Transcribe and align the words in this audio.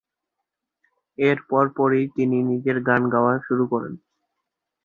এর 1.17 1.37
পরপরই 1.49 2.03
তিনি 2.15 2.37
নিজেই 2.49 2.79
গান 2.87 3.01
গাওয়া 3.13 3.33
শুরু 3.47 3.63
করেন। 3.71 3.93